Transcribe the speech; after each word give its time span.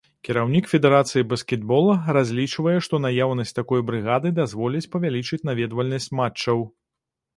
Кіраўнік 0.27 0.69
федэрацыі 0.69 1.25
баскетбола 1.33 1.97
разлічвае, 2.17 2.73
што 2.87 3.01
наяўнасць 3.05 3.53
такой 3.59 3.85
брыгады 3.91 4.33
дазволіць 4.41 4.85
павялічыць 4.97 5.43
наведвальнасць 5.51 6.13
матчаў. 6.23 6.69